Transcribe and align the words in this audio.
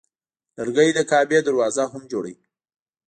لرګی 0.57 0.89
د 0.95 0.99
کعبې 1.11 1.39
دروازه 1.47 1.83
هم 1.91 2.03
جوړوي. 2.11 2.45